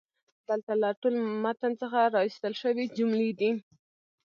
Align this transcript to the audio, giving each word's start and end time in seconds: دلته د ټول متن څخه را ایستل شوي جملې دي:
دلته 0.47 0.71
د 0.81 0.83
ټول 1.01 1.15
متن 1.43 1.71
څخه 1.81 1.99
را 2.13 2.21
ایستل 2.25 2.53
شوي 2.61 2.85
جملې 2.97 3.31
دي: 3.39 3.51